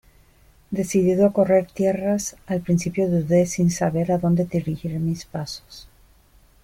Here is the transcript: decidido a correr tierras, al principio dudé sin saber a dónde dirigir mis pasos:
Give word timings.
decidido 0.71 1.27
a 1.27 1.31
correr 1.31 1.67
tierras, 1.71 2.35
al 2.47 2.61
principio 2.61 3.07
dudé 3.07 3.45
sin 3.45 3.69
saber 3.69 4.11
a 4.11 4.17
dónde 4.17 4.45
dirigir 4.45 4.99
mis 4.99 5.25
pasos: 5.25 5.87